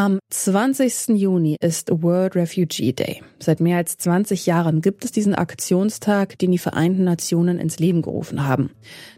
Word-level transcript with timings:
Am 0.00 0.18
20. 0.30 1.08
Juni 1.08 1.56
ist 1.60 1.90
World 1.90 2.34
Refugee 2.34 2.94
Day. 2.94 3.22
Seit 3.38 3.60
mehr 3.60 3.76
als 3.76 3.98
20 3.98 4.46
Jahren 4.46 4.80
gibt 4.80 5.04
es 5.04 5.12
diesen 5.12 5.34
Aktionstag, 5.34 6.38
den 6.38 6.52
die 6.52 6.56
Vereinten 6.56 7.04
Nationen 7.04 7.58
ins 7.58 7.78
Leben 7.78 8.00
gerufen 8.00 8.46
haben. 8.46 8.70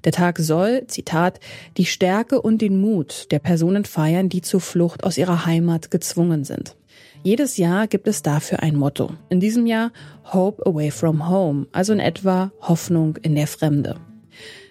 Der 0.02 0.10
Tag 0.10 0.40
soll, 0.40 0.88
Zitat, 0.88 1.38
die 1.76 1.84
Stärke 1.84 2.42
und 2.42 2.60
den 2.60 2.80
Mut 2.80 3.30
der 3.30 3.38
Personen 3.38 3.84
feiern, 3.84 4.28
die 4.28 4.40
zur 4.40 4.60
Flucht 4.60 5.04
aus 5.04 5.18
ihrer 5.18 5.46
Heimat 5.46 5.92
gezwungen 5.92 6.42
sind. 6.42 6.74
Jedes 7.22 7.58
Jahr 7.58 7.86
gibt 7.86 8.08
es 8.08 8.22
dafür 8.22 8.60
ein 8.64 8.74
Motto. 8.74 9.12
In 9.28 9.38
diesem 9.38 9.66
Jahr 9.66 9.92
Hope 10.32 10.66
Away 10.66 10.90
from 10.90 11.28
Home, 11.28 11.68
also 11.70 11.92
in 11.92 12.00
etwa 12.00 12.50
Hoffnung 12.60 13.18
in 13.22 13.36
der 13.36 13.46
Fremde. 13.46 14.00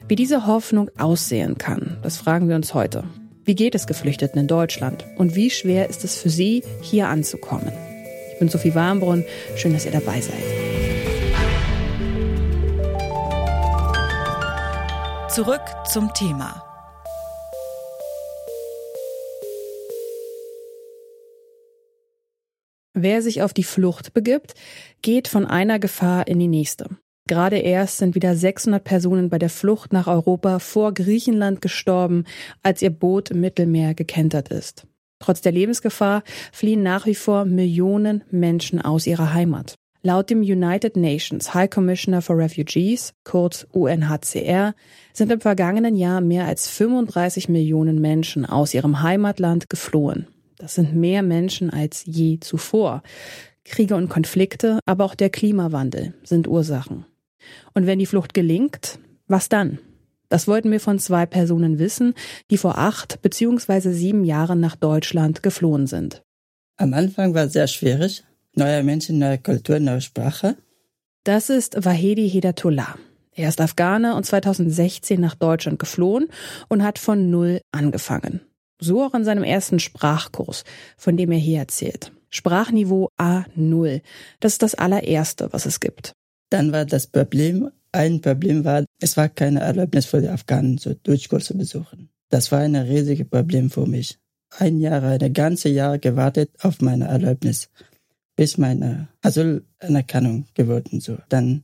Wie 0.10 0.18
diese 0.18 0.46
Hoffnung 0.46 0.90
aussehen 0.98 1.58
kann, 1.58 2.00
das 2.02 2.18
fragen 2.18 2.50
wir 2.50 2.58
uns 2.58 2.74
heute. 2.74 3.06
Wie 3.44 3.56
geht 3.56 3.74
es 3.74 3.88
Geflüchteten 3.88 4.40
in 4.40 4.48
Deutschland? 4.48 5.04
Und 5.18 5.36
wie 5.36 5.50
schwer 5.50 5.90
ist 5.90 6.04
es 6.04 6.16
für 6.16 6.30
sie, 6.30 6.64
hier 6.82 7.08
anzukommen? 7.08 7.74
Ich 8.32 8.40
bin 8.40 8.50
Sophie 8.50 8.76
Warmbrunn. 8.76 9.26
Schön, 9.56 9.74
dass 9.74 9.86
ihr 9.86 9.92
dabei 9.92 10.22
seid. 10.22 10.44
Zurück 15.32 15.62
zum 15.92 16.14
Thema. 16.14 16.64
Wer 22.94 23.24
sich 23.24 23.42
auf 23.42 23.54
die 23.54 23.64
Flucht 23.64 24.14
begibt, 24.14 24.54
geht 25.02 25.28
von 25.28 25.48
einer 25.48 25.80
Gefahr 25.80 26.28
in 26.28 26.38
die 26.38 26.48
nächste. 26.48 26.90
Gerade 27.32 27.60
erst 27.60 28.00
sind 28.00 28.14
wieder 28.14 28.36
600 28.36 28.84
Personen 28.84 29.30
bei 29.30 29.40
der 29.40 29.50
Flucht 29.50 29.94
nach 29.94 30.08
Europa 30.08 30.60
vor 30.60 30.94
Griechenland 30.94 31.62
gestorben, 31.62 32.26
als 32.62 32.82
ihr 32.82 32.90
Boot 32.90 33.32
im 33.32 33.40
Mittelmeer 33.40 33.94
gekentert 33.94 34.50
ist. 34.50 34.86
Trotz 35.20 35.40
der 35.40 35.54
Lebensgefahr 35.54 36.24
fliehen 36.52 36.84
nach 36.84 37.06
wie 37.06 37.16
vor 37.16 37.46
Millionen 37.46 38.26
Menschen 38.32 38.82
aus 38.82 39.08
ihrer 39.08 39.34
Heimat. 39.34 39.76
Laut 40.02 40.30
dem 40.30 40.42
United 40.42 40.98
Nations 40.98 41.54
High 41.54 41.70
Commissioner 41.70 42.22
for 42.22 42.38
Refugees, 42.38 43.14
kurz 43.24 43.66
UNHCR, 43.72 44.76
sind 45.14 45.32
im 45.32 45.40
vergangenen 45.40 45.96
Jahr 45.96 46.20
mehr 46.20 46.48
als 46.48 46.68
35 46.68 47.48
Millionen 47.48 48.02
Menschen 48.02 48.46
aus 48.46 48.74
ihrem 48.74 49.04
Heimatland 49.04 49.70
geflohen. 49.70 50.28
Das 50.58 50.76
sind 50.76 50.98
mehr 50.98 51.24
Menschen 51.24 51.70
als 51.70 52.04
je 52.06 52.42
zuvor. 52.42 53.04
Kriege 53.64 53.96
und 53.96 54.10
Konflikte, 54.10 54.80
aber 54.86 55.06
auch 55.06 55.16
der 55.16 55.30
Klimawandel 55.30 56.14
sind 56.26 56.50
Ursachen. 56.50 57.06
Und 57.74 57.88
wenn 57.88 58.00
die 58.00 58.06
Flucht 58.06 58.34
gelingt, 58.34 59.00
was 59.28 59.50
dann? 59.50 59.80
Das 60.30 60.48
wollten 60.48 60.72
wir 60.72 60.80
von 60.80 60.98
zwei 60.98 61.26
Personen 61.26 61.78
wissen, 61.78 62.14
die 62.50 62.58
vor 62.58 62.78
acht 62.78 63.22
beziehungsweise 63.22 63.94
sieben 63.94 64.24
Jahren 64.24 64.60
nach 64.60 64.76
Deutschland 64.76 65.44
geflohen 65.44 65.88
sind. 65.88 66.24
Am 66.78 66.94
Anfang 66.94 67.34
war 67.34 67.46
es 67.46 67.54
sehr 67.54 67.68
schwierig. 67.68 68.24
Neue 68.56 68.84
Menschen, 68.84 69.20
neue 69.20 69.38
Kultur, 69.38 69.80
neue 69.80 70.02
Sprache. 70.02 70.56
Das 71.24 71.50
ist 71.50 71.84
Wahedi 71.86 72.30
Hedatullah. 72.30 72.96
Er 73.34 73.50
ist 73.50 73.62
Afghaner 73.62 74.16
und 74.16 74.26
2016 74.26 75.20
nach 75.20 75.36
Deutschland 75.36 75.80
geflohen 75.80 76.28
und 76.68 76.84
hat 76.84 76.98
von 76.98 77.30
Null 77.30 77.62
angefangen. 77.72 78.42
So 78.80 79.04
auch 79.04 79.14
in 79.14 79.24
seinem 79.24 79.44
ersten 79.44 79.80
Sprachkurs, 79.80 80.64
von 80.98 81.16
dem 81.16 81.32
er 81.32 81.38
hier 81.38 81.60
erzählt. 81.60 82.12
Sprachniveau 82.30 83.10
A0. 83.20 84.02
Das 84.40 84.54
ist 84.54 84.64
das 84.64 84.76
allererste, 84.76 85.50
was 85.52 85.66
es 85.66 85.80
gibt. 85.80 86.14
Dann 86.52 86.74
war 86.74 86.86
das 86.86 87.08
Problem, 87.08 87.72
ein 87.94 88.22
Problem 88.22 88.66
war, 88.66 88.86
es 89.00 89.16
war 89.16 89.30
keine 89.30 89.62
Erlaubnis 89.62 90.06
für 90.06 90.22
die 90.22 90.28
Afghanen, 90.28 90.78
so 90.78 90.94
Deutschkurse 90.94 91.56
besuchen. 91.56 92.10
Das 92.30 92.52
war 92.52 92.60
ein 92.60 92.76
riesiges 92.76 93.28
Problem 93.28 93.70
für 93.70 93.86
mich. 93.86 94.20
Ein 94.60 94.80
Jahr, 94.80 95.02
ein 95.02 95.34
ganze 95.34 95.70
Jahr 95.70 95.98
gewartet 95.98 96.52
auf 96.62 96.82
meine 96.82 97.08
Erlaubnis, 97.08 97.70
bis 98.36 98.58
meine 98.58 99.08
Asylanerkennung 99.22 100.46
geworden 100.54 101.00
so. 101.00 101.18
Dann 101.30 101.64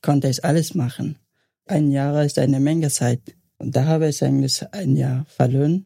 konnte 0.00 0.28
ich 0.28 0.44
alles 0.44 0.74
machen. 0.74 1.16
Ein 1.66 1.90
Jahr 1.90 2.24
ist 2.24 2.38
eine 2.38 2.60
Menge 2.60 2.88
Zeit. 2.88 3.34
Und 3.58 3.74
da 3.74 3.84
habe 3.84 4.08
ich 4.08 4.22
eigentlich 4.22 4.64
ein 4.72 4.94
Jahr 4.96 5.24
verloren. 5.26 5.84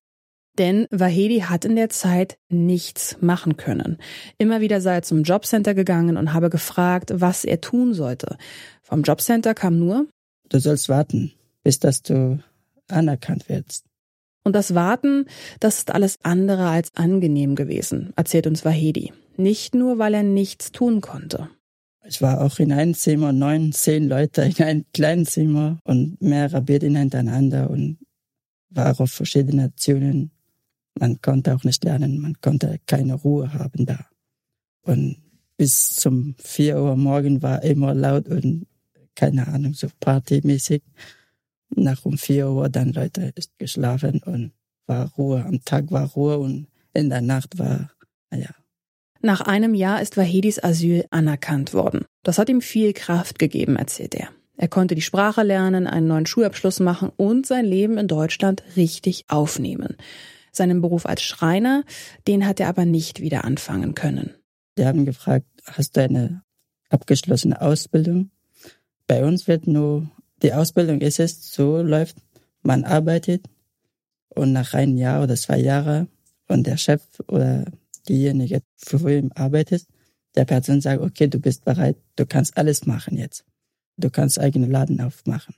Denn 0.59 0.87
Wahedi 0.91 1.41
hat 1.41 1.65
in 1.65 1.75
der 1.75 1.88
Zeit 1.88 2.38
nichts 2.48 3.16
machen 3.20 3.56
können. 3.56 3.98
Immer 4.38 4.60
wieder 4.60 4.81
sei 4.81 4.94
er 4.94 5.03
zum 5.03 5.25
Jobcenter 5.25 5.75
gegangen 5.75 6.16
und 6.16 6.32
habe 6.32 6.50
gefragt, 6.50 7.12
was 7.15 7.44
er 7.44 7.60
tun 7.60 7.92
sollte. 7.92 8.37
Vom 8.82 9.03
Jobcenter 9.03 9.54
kam 9.54 9.78
nur, 9.78 10.06
du 10.48 10.60
sollst 10.60 10.88
warten, 10.88 11.32
bis 11.64 11.81
dass 11.81 12.03
du 12.03 12.38
anerkannt 12.88 13.48
wirst. 13.48 13.84
Und 14.44 14.54
das 14.54 14.75
Warten, 14.75 15.26
das 15.59 15.78
ist 15.78 15.91
alles 15.91 16.19
andere 16.22 16.69
als 16.69 16.94
angenehm 16.94 17.56
gewesen, 17.56 18.12
erzählt 18.14 18.47
uns 18.47 18.64
Wahedi. 18.64 19.12
Nicht 19.37 19.75
nur, 19.75 19.98
weil 19.98 20.14
er 20.14 20.22
nichts 20.22 20.70
tun 20.70 21.00
konnte. 21.00 21.48
Ich 22.06 22.20
war 22.20 22.43
auch 22.43 22.59
in 22.59 22.70
einem 22.70 22.94
Zimmer, 22.94 23.32
neun, 23.32 23.72
zehn 23.72 24.06
Leute 24.06 24.43
in 24.43 24.62
einem 24.62 24.84
kleinen 24.93 25.25
Zimmer 25.25 25.78
und 25.84 26.20
mehrere 26.20 26.60
Betten 26.60 26.94
hintereinander 26.94 27.70
und 27.70 27.98
war 28.69 29.00
auf 29.00 29.10
verschiedene 29.10 29.62
Nationen 29.62 30.31
man 30.99 31.21
konnte 31.21 31.55
auch 31.55 31.65
nicht 31.65 31.84
lernen, 31.84 32.21
man 32.21 32.34
konnte 32.41 32.78
keine 32.87 33.15
Ruhe 33.15 33.53
haben 33.53 33.87
da. 33.87 34.06
Und 34.82 35.16
bis 35.56 35.97
zum 35.97 36.34
vier 36.38 36.81
Uhr 36.81 36.97
morgen 36.97 37.43
war 37.43 37.62
immer 37.62 37.94
laut 37.94 38.28
und 38.28 38.66
keine 39.15 39.47
Ahnung, 39.49 39.75
so 39.75 39.88
partymäßig. 40.00 40.82
Nach 41.77 42.05
um 42.05 42.19
vier 42.19 42.50
Uhr 42.50 42.69
dann 42.69 42.93
Leute 42.93 43.32
ist 43.34 43.59
geschlafen 43.59 44.21
und 44.25 44.53
war 44.87 45.10
Ruhe. 45.16 45.44
Am 45.44 45.65
Tag 45.65 45.91
war 45.91 46.09
Ruhe 46.10 46.38
und 46.38 46.69
in 46.93 47.11
der 47.11 47.21
Nacht 47.21 47.59
war, 47.59 47.91
naja. 48.31 48.50
Nach 49.21 49.41
einem 49.41 49.75
Jahr 49.75 50.03
ist 50.03 50.16
Wahidis 50.16 50.62
Asyl 50.62 51.06
anerkannt 51.11 51.72
worden. 51.72 52.05
Das 52.22 52.38
hat 52.38 52.49
ihm 52.49 52.61
viel 52.61 52.93
Kraft 52.93 53.38
gegeben, 53.38 53.76
erzählt 53.76 54.15
er. 54.15 54.28
Er 54.56 54.69
konnte 54.69 54.94
die 54.94 55.03
Sprache 55.03 55.43
lernen, 55.43 55.87
einen 55.87 56.06
neuen 56.06 56.26
Schulabschluss 56.26 56.78
machen 56.78 57.11
und 57.16 57.47
sein 57.47 57.65
Leben 57.65 57.99
in 57.99 58.06
Deutschland 58.06 58.62
richtig 58.76 59.25
aufnehmen. 59.28 59.97
Seinen 60.56 60.81
Beruf 60.81 61.06
als 61.06 61.22
Schreiner, 61.22 61.84
den 62.26 62.47
hat 62.47 62.60
er 62.60 62.69
aber 62.69 62.84
nicht 62.84 63.20
wieder 63.20 63.44
anfangen 63.44 63.94
können. 63.94 64.34
Die 64.78 64.87
haben 64.87 65.04
gefragt, 65.04 65.47
hast 65.65 65.97
du 65.97 66.03
eine 66.03 66.42
abgeschlossene 66.91 67.60
Ausbildung? 67.60 68.31
Bei 69.06 69.25
uns 69.25 69.48
wird 69.48 69.66
nur, 69.66 70.09
die 70.43 70.53
Ausbildung 70.53 71.00
ist 71.00 71.20
es, 71.20 71.53
so 71.53 71.82
läuft, 71.82 72.16
man 72.62 72.84
arbeitet 72.84 73.47
und 74.28 74.53
nach 74.53 74.75
einem 74.75 74.97
Jahr 74.97 75.22
oder 75.22 75.34
zwei 75.37 75.59
Jahren 75.59 76.09
und 76.48 76.66
der 76.66 76.76
Chef 76.76 77.03
oder 77.28 77.64
diejenige, 78.09 78.62
für 78.76 79.03
wen 79.04 79.31
du 79.31 79.37
arbeitest, 79.37 79.88
der 80.34 80.44
Person 80.44 80.81
sagt, 80.81 81.03
okay, 81.03 81.28
du 81.28 81.38
bist 81.38 81.64
bereit, 81.64 81.97
du 82.16 82.26
kannst 82.26 82.56
alles 82.56 82.87
machen 82.87 83.16
jetzt. 83.16 83.44
Du 83.97 84.10
kannst 84.10 84.41
eigene 84.41 84.66
Laden 84.66 85.00
aufmachen. 85.00 85.54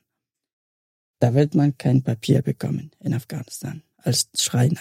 Da 1.19 1.33
wird 1.35 1.55
man 1.55 1.79
kein 1.79 2.03
Papier 2.03 2.43
bekommen 2.43 2.91
in 3.01 3.15
Afghanistan 3.15 3.83
als 4.07 4.29
Schreiner. 4.39 4.81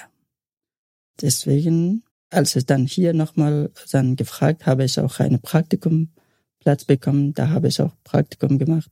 Deswegen, 1.21 2.03
als 2.29 2.55
ich 2.55 2.65
dann 2.65 2.85
hier 2.85 3.13
nochmal 3.13 3.71
dann 3.91 4.15
gefragt, 4.15 4.65
habe 4.65 4.83
ich 4.83 4.99
auch 4.99 5.19
einen 5.19 5.41
Praktikumplatz 5.41 6.85
bekommen. 6.85 7.33
Da 7.33 7.49
habe 7.49 7.67
ich 7.67 7.81
auch 7.81 7.93
Praktikum 8.03 8.59
gemacht. 8.59 8.91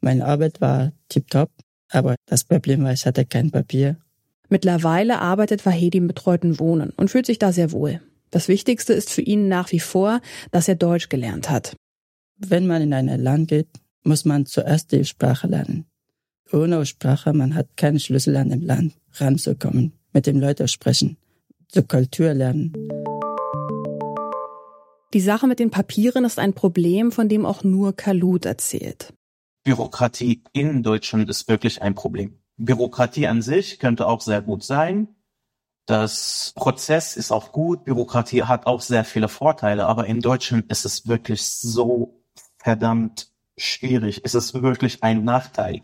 Meine 0.00 0.26
Arbeit 0.26 0.60
war 0.60 0.92
tiptop, 1.08 1.50
aber 1.88 2.16
das 2.26 2.44
Problem 2.44 2.82
war, 2.82 2.92
ich 2.92 3.06
hatte 3.06 3.24
kein 3.24 3.50
Papier. 3.50 3.96
Mittlerweile 4.48 5.20
arbeitet 5.20 5.64
Wahedi 5.64 5.98
im 5.98 6.08
betreuten 6.08 6.58
Wohnen 6.58 6.90
und 6.90 7.10
fühlt 7.10 7.26
sich 7.26 7.38
da 7.38 7.52
sehr 7.52 7.72
wohl. 7.72 8.00
Das 8.30 8.48
Wichtigste 8.48 8.92
ist 8.92 9.10
für 9.10 9.22
ihn 9.22 9.48
nach 9.48 9.72
wie 9.72 9.80
vor, 9.80 10.20
dass 10.50 10.68
er 10.68 10.74
Deutsch 10.74 11.08
gelernt 11.08 11.48
hat. 11.48 11.76
Wenn 12.36 12.66
man 12.66 12.82
in 12.82 12.92
ein 12.92 13.08
Land 13.20 13.48
geht, 13.48 13.68
muss 14.02 14.24
man 14.24 14.46
zuerst 14.46 14.90
die 14.92 15.04
Sprache 15.04 15.46
lernen. 15.46 15.86
Ohne 16.52 16.84
Sprache, 16.84 17.32
man 17.32 17.54
hat 17.54 17.76
keinen 17.76 17.98
Schlüssel 17.98 18.36
an 18.36 18.50
dem 18.50 18.60
Land 18.60 18.94
ranzukommen, 19.14 19.92
mit 20.12 20.26
den 20.26 20.38
Leuten 20.38 20.68
sprechen, 20.68 21.16
zur 21.68 21.88
Kultur 21.88 22.34
lernen. 22.34 22.74
Die 25.14 25.20
Sache 25.20 25.46
mit 25.46 25.58
den 25.58 25.70
Papieren 25.70 26.24
ist 26.24 26.38
ein 26.38 26.52
Problem, 26.52 27.10
von 27.10 27.28
dem 27.28 27.46
auch 27.46 27.64
nur 27.64 27.94
Kalut 27.94 28.44
erzählt. 28.44 29.14
Bürokratie 29.64 30.42
in 30.52 30.82
Deutschland 30.82 31.30
ist 31.30 31.48
wirklich 31.48 31.80
ein 31.80 31.94
Problem. 31.94 32.38
Bürokratie 32.58 33.26
an 33.26 33.40
sich 33.40 33.78
könnte 33.78 34.06
auch 34.06 34.20
sehr 34.20 34.42
gut 34.42 34.62
sein. 34.62 35.08
Das 35.86 36.52
Prozess 36.54 37.16
ist 37.16 37.32
auch 37.32 37.52
gut. 37.52 37.84
Bürokratie 37.84 38.42
hat 38.42 38.66
auch 38.66 38.82
sehr 38.82 39.04
viele 39.04 39.28
Vorteile, 39.28 39.86
aber 39.86 40.06
in 40.06 40.20
Deutschland 40.20 40.70
ist 40.70 40.84
es 40.84 41.08
wirklich 41.08 41.42
so 41.44 42.22
verdammt 42.58 43.30
schwierig. 43.56 44.20
Es 44.24 44.34
ist 44.34 44.54
wirklich 44.54 45.02
ein 45.02 45.24
Nachteil. 45.24 45.82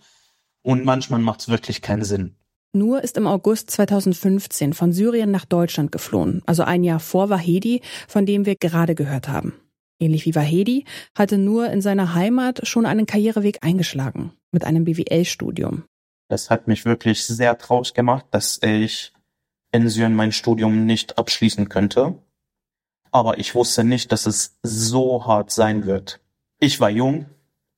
Und 0.69 0.85
manchmal 0.85 1.21
macht 1.21 1.41
es 1.41 1.49
wirklich 1.49 1.81
keinen 1.81 2.05
Sinn. 2.05 2.37
Nur 2.75 3.03
ist 3.03 3.17
im 3.17 3.27
August 3.27 3.71
2015 3.71 4.75
von 4.75 4.93
Syrien 4.93 5.31
nach 5.31 5.47
Deutschland 5.47 5.91
geflohen, 5.91 6.43
also 6.45 6.63
ein 6.63 6.85
Jahr 6.85 7.01
vor 7.01 7.31
Wahedi, 7.31 7.81
von 8.07 8.27
dem 8.27 8.45
wir 8.45 8.55
gerade 8.55 8.95
gehört 8.95 9.29
haben. 9.29 9.55
Ähnlich 9.99 10.27
wie 10.27 10.35
Wahedi 10.35 10.85
hatte 11.17 11.39
Nur 11.39 11.71
in 11.71 11.81
seiner 11.81 12.13
Heimat 12.13 12.69
schon 12.69 12.85
einen 12.85 13.07
Karriereweg 13.07 13.65
eingeschlagen, 13.65 14.35
mit 14.51 14.65
einem 14.65 14.85
BWL-Studium. 14.85 15.85
Das 16.29 16.51
hat 16.51 16.69
mich 16.69 16.85
wirklich 16.85 17.25
sehr 17.25 17.57
traurig 17.57 17.95
gemacht, 17.95 18.27
dass 18.31 18.61
ich 18.63 19.15
in 19.73 19.89
Syrien 19.89 20.15
mein 20.15 20.33
Studium 20.33 20.85
nicht 20.85 21.17
abschließen 21.17 21.71
könnte. 21.71 22.19
Aber 23.11 23.39
ich 23.39 23.55
wusste 23.55 23.85
nicht, 23.85 24.13
dass 24.13 24.27
es 24.27 24.59
so 24.63 25.25
hart 25.25 25.51
sein 25.51 25.87
wird. 25.87 26.21
Ich 26.61 26.79
war 26.79 26.91
jung, 26.91 27.25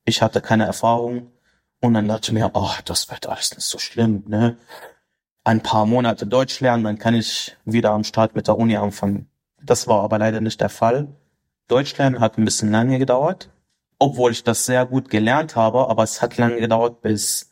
ich 0.05 0.23
hatte 0.23 0.41
keine 0.41 0.65
Erfahrung 0.65 1.31
und 1.81 1.95
dann 1.95 2.09
dachte 2.09 2.29
ich 2.29 2.33
mir, 2.33 2.51
oh, 2.55 2.73
das 2.85 3.11
wird 3.11 3.27
alles 3.27 3.55
nicht 3.55 3.67
so 3.67 3.79
schlimm, 3.79 4.25
ne? 4.27 4.57
Ein 5.45 5.63
paar 5.63 5.87
Monate 5.87 6.27
Deutsch 6.27 6.61
lernen, 6.61 6.85
dann 6.85 6.99
kann 6.99 7.15
ich 7.15 7.57
wieder 7.65 7.93
am 7.93 8.05
Start 8.05 8.35
mit 8.35 8.47
der 8.47 8.59
Uni 8.59 8.77
anfangen. 8.77 9.31
Das 9.63 9.89
war 9.89 10.03
aber 10.03 10.19
leider 10.19 10.41
nicht 10.41 10.61
der 10.61 10.69
Fall. 10.69 11.09
Deutsch 11.67 11.97
lernen 11.97 12.21
hat 12.21 12.37
ein 12.37 12.45
bisschen 12.45 12.71
lange 12.71 12.99
gedauert, 12.99 13.49
obwohl 13.99 14.33
ich 14.33 14.45
das 14.45 14.67
sehr 14.67 14.85
gut 14.85 15.09
gelernt 15.09 15.57
habe, 15.57 15.89
aber 15.89 16.03
es 16.03 16.21
hat 16.21 16.37
lange 16.37 16.61
gedauert, 16.61 17.01
bis 17.01 17.51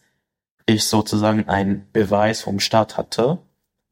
ich 0.66 0.84
sozusagen 0.84 1.48
einen 1.48 1.90
Beweis 1.92 2.42
vom 2.42 2.60
Staat 2.60 2.98
hatte, 2.98 3.38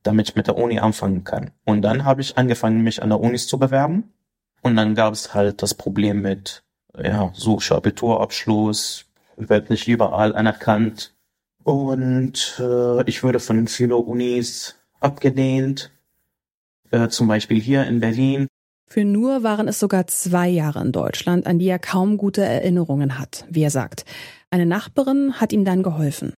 damit 0.03 0.29
ich 0.29 0.37
mit 0.37 0.47
der 0.47 0.59
Uni 0.59 0.79
anfangen 0.79 1.25
kann. 1.25 1.51
Und 1.65 1.83
dann 1.83 2.05
habe 2.05 2.21
ich 2.21 2.37
angefangen, 2.37 2.83
mich 2.83 3.03
an 3.03 3.09
der 3.09 3.21
Unis 3.21 3.47
zu 3.47 3.59
bewerben. 3.59 4.13
Und 4.63 4.77
dann 4.77 4.95
gab 4.95 5.15
es 5.15 5.33
halt 5.33 5.63
das 5.63 5.75
Problem 5.75 6.21
mit, 6.21 6.65
ja, 6.99 7.31
suche 7.35 7.75
Abiturabschluss, 7.75 9.06
wird 9.37 9.71
nicht 9.71 9.89
überall 9.89 10.35
anerkannt. 10.35 11.15
Und 11.63 12.61
äh, 12.61 13.09
ich 13.09 13.23
wurde 13.23 13.41
von 13.41 13.67
vielen 13.67 13.93
Unis 13.93 14.77
abgelehnt. 15.01 15.91
Äh, 16.91 17.09
zum 17.09 17.29
Beispiel 17.29 17.61
hier 17.61 17.85
in 17.85 18.01
Berlin. 18.01 18.47
Für 18.89 19.05
Nur 19.05 19.43
waren 19.43 19.67
es 19.67 19.81
sogar 19.81 20.07
zwei 20.07 20.49
Jahre 20.49 20.81
in 20.81 20.93
Deutschland, 20.93 21.47
an 21.47 21.59
die 21.59 21.67
er 21.67 21.81
kaum 21.81 22.17
gute 22.17 22.45
Erinnerungen 22.45 23.19
hat, 23.19 23.45
wie 23.51 23.63
er 23.63 23.71
sagt. 23.71 24.05
Eine 24.51 24.65
Nachbarin 24.65 25.41
hat 25.41 25.53
ihm 25.53 25.65
dann 25.65 25.83
geholfen. 25.83 26.33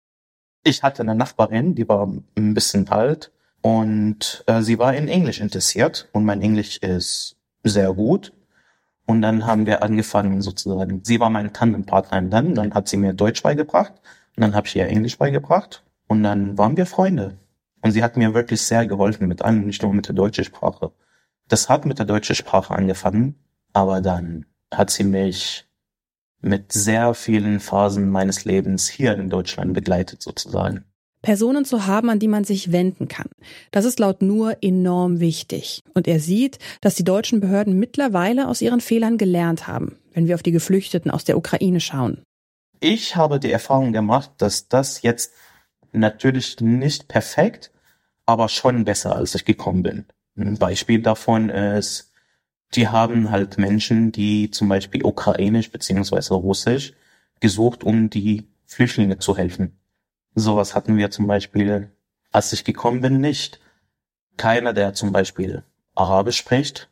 Ich 0.63 0.83
hatte 0.83 1.03
eine 1.03 1.17
Nachbarin, 1.17 1.75
die 1.75 1.89
war 1.89 2.09
ein 2.37 2.55
bisschen 2.55 2.89
alt 2.89 3.33
und 3.63 4.45
äh, 4.47 4.63
sie 4.63 4.79
war 4.79 4.95
in 4.95 5.09
Englisch 5.09 5.41
interessiert 5.41 6.09
und 6.13 6.25
mein 6.25 6.41
Englisch 6.41 6.79
ist 6.79 7.37
sehr 7.65 7.93
gut. 7.93 8.33
Und 9.07 9.23
dann 9.23 9.47
haben 9.47 9.67
wir 9.67 9.83
angefangen 9.83 10.43
sozusagen, 10.43 11.03
sie 11.05 11.21
war 11.21 11.31
meine 11.31 11.53
Tandempartnerin 11.53 12.31
dann, 12.31 12.55
dann 12.55 12.75
hat 12.75 12.89
sie 12.89 12.97
mir 12.97 13.13
Deutsch 13.13 13.43
beigebracht 13.43 13.93
und 14.37 14.41
dann 14.41 14.55
habe 14.55 14.67
ich 14.67 14.75
ihr 14.75 14.89
Englisch 14.89 15.17
beigebracht 15.17 15.85
und 16.09 16.25
dann 16.25 16.59
waren 16.59 16.77
wir 16.77 16.87
Freunde. 16.87 17.39
Und 17.83 17.93
sie 17.93 18.03
hat 18.03 18.17
mir 18.17 18.35
wirklich 18.35 18.63
sehr 18.63 18.87
geholfen 18.87 19.29
mit 19.29 19.43
allem, 19.43 19.67
nicht 19.67 19.83
nur 19.83 19.95
mit 19.95 20.09
der 20.09 20.15
deutschen 20.15 20.45
Sprache. 20.45 20.91
Das 21.47 21.69
hat 21.69 21.87
mit 21.87 22.01
der 22.01 22.07
deutschen 22.07 22.35
Sprache 22.35 22.75
angefangen, 22.75 23.37
aber 23.73 24.01
dann 24.01 24.47
hat 24.75 24.91
sie 24.91 25.05
mich 25.05 25.69
mit 26.41 26.73
sehr 26.73 27.15
vielen 27.15 27.61
Phasen 27.61 28.11
meines 28.11 28.45
Lebens 28.45 28.89
hier 28.89 29.15
in 29.15 29.31
Deutschland 29.31 29.73
begleitet 29.73 30.21
sozusagen. 30.23 30.85
Personen 31.27 31.65
zu 31.65 31.89
haben, 31.89 32.09
an 32.09 32.21
die 32.21 32.29
man 32.29 32.45
sich 32.45 32.71
wenden 32.71 33.09
kann. 33.09 33.27
Das 33.73 33.85
ist 33.85 33.99
laut 33.99 34.23
Nur 34.23 34.59
enorm 34.63 35.19
wichtig. 35.19 35.83
Und 35.93 36.07
er 36.07 36.21
sieht, 36.21 36.61
dass 36.81 36.95
die 36.95 37.03
deutschen 37.03 37.41
Behörden 37.41 37.77
mittlerweile 37.81 38.47
aus 38.47 38.63
ihren 38.63 38.81
Fehlern 38.81 39.19
gelernt 39.19 39.67
haben, 39.67 39.99
wenn 40.13 40.29
wir 40.29 40.37
auf 40.37 40.45
die 40.45 40.53
Geflüchteten 40.53 41.11
aus 41.11 41.25
der 41.25 41.37
Ukraine 41.37 41.81
schauen. 41.81 42.23
Ich 42.79 43.17
habe 43.17 43.41
die 43.41 43.51
Erfahrung 43.51 43.93
gemacht, 43.93 44.31
dass 44.39 44.69
das 44.69 45.03
jetzt 45.03 45.33
natürlich 45.91 46.61
nicht 46.61 47.09
perfekt, 47.09 47.73
aber 48.25 48.49
schon 48.49 48.85
besser, 48.85 49.17
als 49.17 49.35
ich 49.35 49.45
gekommen 49.45 49.83
bin. 49.83 50.05
Ein 50.37 50.59
Beispiel 50.59 51.03
davon 51.03 51.51
ist, 51.51 52.13
die 52.77 52.87
haben 52.87 53.33
halt 53.33 53.59
Menschen, 53.59 54.13
die 54.13 54.53
zum 54.53 54.69
Beispiel 54.69 55.05
ukrainisch 55.05 55.73
beziehungsweise 55.73 56.35
russisch 56.35 56.93
gesucht, 57.41 57.83
um 57.83 58.11
die 58.11 58.47
Flüchtlinge 58.65 59.19
zu 59.19 59.37
helfen. 59.37 59.77
Sowas 60.39 60.75
hatten 60.75 60.99
wir 60.99 61.11
zum 61.11 61.27
Beispiel, 61.27 61.91
als 62.31 62.53
ich 62.53 62.63
gekommen 62.63 63.01
bin, 63.01 63.21
nicht. 63.23 63.59
Keiner, 64.37 64.75
der 64.75 64.93
zum 64.93 65.11
Beispiel 65.11 65.65
Arabisch 65.95 66.37
spricht 66.37 66.91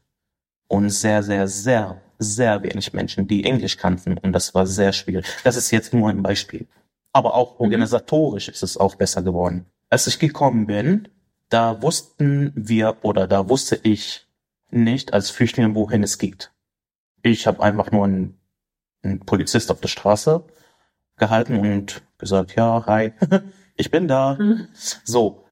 und 0.67 0.89
sehr, 0.89 1.23
sehr, 1.23 1.47
sehr, 1.47 2.01
sehr 2.19 2.63
wenig 2.63 2.95
Menschen, 2.95 3.29
die 3.29 3.45
Englisch 3.45 3.77
kannten 3.77 4.17
und 4.17 4.33
das 4.33 4.55
war 4.55 4.67
sehr 4.67 4.95
schwierig. 4.95 5.27
Das 5.45 5.57
ist 5.57 5.71
jetzt 5.73 5.93
nur 5.93 6.09
ein 6.09 6.23
Beispiel. 6.23 6.67
Aber 7.13 7.35
auch 7.35 7.55
mhm. 7.55 7.67
organisatorisch 7.67 8.49
ist 8.49 8.63
es 8.63 8.79
auch 8.79 8.95
besser 8.95 9.21
geworden. 9.21 9.67
Als 9.91 10.07
ich 10.07 10.19
gekommen 10.19 10.67
bin, 10.67 11.09
da 11.51 11.83
wussten 11.83 12.51
wir 12.57 12.97
oder 13.03 13.29
da 13.29 13.51
wusste 13.51 13.79
ich 13.83 14.27
nicht 14.71 15.13
als 15.13 15.29
Flüchtling, 15.29 15.75
wohin 15.75 16.03
es 16.03 16.17
geht. 16.17 16.51
Ich 17.23 17.47
habe 17.47 17.63
einfach 17.63 17.91
nur 17.91 18.07
einen, 18.07 18.41
einen 19.03 19.21
Polizist 19.21 19.71
auf 19.71 19.83
der 19.83 19.89
Straße 19.89 20.43
gehalten 21.19 21.59
und 21.59 22.03
gesagt, 22.25 22.57
ja, 22.57 22.85
hi, 22.87 23.13
ich 23.77 23.91
bin 23.91 24.09
da. 24.09 24.37
Mhm. 24.39 24.69
So. 25.05 25.45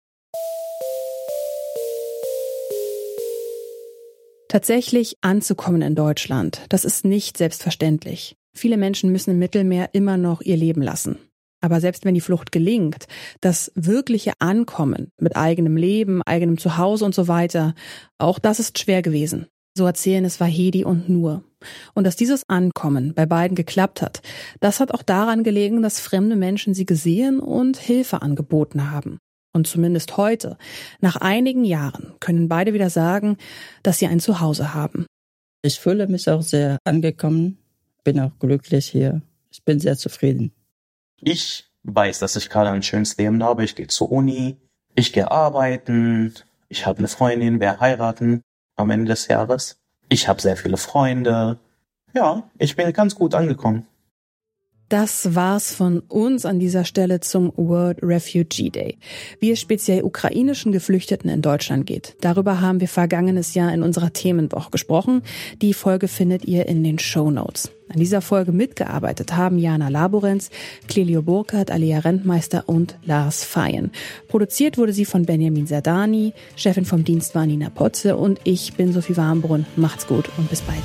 Tatsächlich 4.49 5.17
anzukommen 5.23 5.81
in 5.81 5.95
Deutschland, 5.95 6.61
das 6.69 6.85
ist 6.85 7.07
nicht 7.07 7.39
selbstverständlich. 7.39 8.37
Viele 8.55 8.77
Menschen 8.77 9.11
müssen 9.11 9.31
im 9.31 9.39
Mittelmeer 9.39 9.91
immer 9.93 10.19
noch 10.19 10.43
ihr 10.43 10.59
Leben 10.59 10.83
lassen. 10.83 11.19
Aber 11.63 11.81
selbst 11.81 12.05
wenn 12.05 12.15
die 12.15 12.21
Flucht 12.21 12.53
gelingt, 12.53 13.07
das 13.41 13.73
wirkliche 13.75 14.33
Ankommen 14.41 15.11
mit 15.19 15.37
eigenem 15.37 15.77
Leben, 15.77 16.21
eigenem 16.23 16.59
Zuhause 16.59 17.05
und 17.05 17.15
so 17.15 17.29
weiter, 17.29 17.75
auch 18.19 18.39
das 18.39 18.61
ist 18.61 18.79
schwer 18.79 19.01
gewesen. 19.01 19.47
So 19.75 19.87
erzählen 19.87 20.25
es 20.25 20.41
Wahedi 20.41 20.85
und 20.85 21.09
Nur. 21.09 21.45
Und 21.95 22.05
dass 22.05 22.17
dieses 22.17 22.49
Ankommen 22.49 23.15
bei 23.15 23.27
beiden 23.27 23.55
geklappt 23.55 24.03
hat, 24.03 24.23
das 24.61 24.81
hat 24.81 24.93
auch 24.93 25.03
daran 25.03 25.45
gelegen, 25.45 25.83
dass 25.83 26.01
fremde 26.01 26.37
Menschen 26.37 26.75
sie 26.75 26.87
gesehen 26.87 27.41
und 27.41 27.77
Hilfe 27.77 28.23
angeboten 28.23 28.91
haben. 28.91 29.19
Und 29.55 29.67
zumindest 29.67 30.17
heute, 30.17 30.57
nach 31.01 31.17
einigen 31.17 31.65
Jahren, 31.65 32.15
können 32.21 32.49
beide 32.49 32.73
wieder 32.73 32.89
sagen, 32.89 33.37
dass 33.83 33.99
sie 33.99 34.07
ein 34.07 34.21
Zuhause 34.21 34.73
haben. 34.73 35.07
Ich 35.63 35.79
fühle 35.79 36.07
mich 36.07 36.29
auch 36.29 36.43
sehr 36.43 36.79
angekommen, 36.85 37.59
bin 38.03 38.19
auch 38.19 38.39
glücklich 38.39 38.87
hier. 38.87 39.23
Ich 39.51 39.63
bin 39.65 39.79
sehr 39.79 39.97
zufrieden. 39.97 40.53
Ich 41.21 41.67
weiß, 41.85 42.19
dass 42.19 42.37
ich 42.37 42.49
gerade 42.49 42.71
ein 42.71 42.83
schönes 42.83 43.17
Leben 43.17 43.43
habe. 43.43 43.65
Ich 43.65 43.77
gehe 43.77 43.87
zur 43.87 44.11
Uni, 44.11 44.57
ich 44.95 45.13
gehe 45.13 45.31
arbeiten, 45.31 46.35
ich 46.69 46.87
habe 46.87 46.99
eine 46.99 47.09
Freundin, 47.09 47.61
wer 47.61 47.81
heiraten 47.81 48.41
am 48.77 48.91
Ende 48.91 49.11
des 49.11 49.29
Jahres. 49.29 49.77
Ich 50.13 50.29
habe 50.29 50.43
sehr 50.43 50.59
viele 50.59 50.77
Freunde. 50.77 51.57
Ja, 52.13 52.43
ich 52.59 52.77
bin 52.77 52.93
ganz 52.93 53.15
gut 53.15 53.35
angekommen. 53.35 53.87
Das 54.93 55.35
war's 55.35 55.75
von 55.75 56.01
uns 56.01 56.45
an 56.45 56.59
dieser 56.59 56.85
Stelle 56.85 57.21
zum 57.21 57.51
World 57.57 58.01
Refugee 58.03 58.69
Day, 58.69 58.99
wie 59.41 59.51
es 59.51 59.59
speziell 59.59 60.03
ukrainischen 60.03 60.71
Geflüchteten 60.71 61.31
in 61.31 61.41
Deutschland 61.41 61.87
geht. 61.87 62.15
Darüber 62.21 62.61
haben 62.61 62.79
wir 62.79 62.89
vergangenes 62.89 63.55
Jahr 63.55 63.73
in 63.73 63.83
unserer 63.83 64.13
Themenwoche 64.13 64.71
gesprochen. 64.71 65.23
Die 65.63 65.73
Folge 65.73 66.09
findet 66.09 66.45
ihr 66.45 66.67
in 66.67 66.85
den 66.85 66.99
Show 66.99 67.31
Notes. 67.31 67.73
An 67.89 68.01
dieser 68.01 68.21
Folge 68.21 68.53
mitgearbeitet 68.53 69.35
haben 69.35 69.59
Jana 69.59 69.89
Laborenz, 69.89 70.51
Clelio 70.89 71.23
Burkhardt, 71.23 71.71
Alia 71.71 72.01
Rentmeister 72.01 72.65
und 72.67 72.99
Lars 73.07 73.45
Feyen. 73.45 73.93
Produziert 74.29 74.77
wurde 74.77 74.93
sie 74.93 75.07
von 75.07 75.25
Benjamin 75.25 75.67
Sardani, 75.67 76.35
Chefin 76.55 76.85
vom 76.85 77.03
Dienst 77.03 77.35
war 77.35 77.47
Nina 77.47 77.71
Potze 77.71 78.19
und 78.19 78.41
ich 78.45 78.75
bin 78.75 78.93
Sophie 78.93 79.17
Warmbrunn. 79.17 79.65
Macht's 79.75 80.07
gut 80.07 80.29
und 80.37 80.51
bis 80.51 80.61
bald. 80.61 80.85